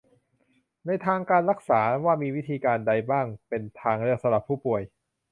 [0.85, 4.81] ในทางการรักษา ว่ามีวิธีการใดบ้างเป็นทางเลือกสำหรับผู้ป่วย